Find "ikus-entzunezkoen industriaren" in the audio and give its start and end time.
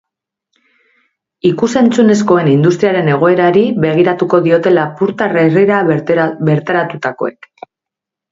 1.49-3.11